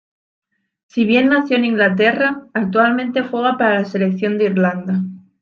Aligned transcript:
Si 0.87 1.05
bien 1.05 1.27
nació 1.29 1.57
en 1.57 1.65
Inglaterra, 1.65 2.47
actualmente 2.55 3.21
juega 3.21 3.55
para 3.59 3.81
la 3.81 3.85
selección 3.85 4.39
de 4.39 4.45
Irlanda. 4.45 5.01